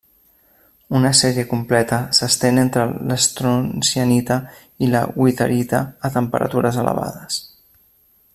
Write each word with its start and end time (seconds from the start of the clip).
Una 0.99 1.09
sèrie 1.19 1.43
completa 1.51 1.99
s'estén 2.19 2.57
entre 2.61 2.87
l'estroncianita 3.11 4.39
i 4.87 4.91
la 4.95 5.05
witherita 5.23 5.83
a 6.11 6.13
temperatures 6.17 6.81
elevades. 6.87 7.41